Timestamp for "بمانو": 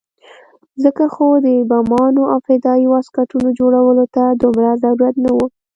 1.69-2.23